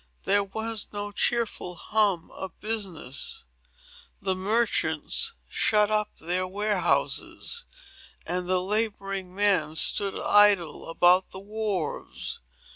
[0.23, 3.45] There was no cheerful hum of business.
[4.19, 7.65] The merchants shut up their warehouses,
[8.25, 12.39] and the laboring men stood idle about the wharves.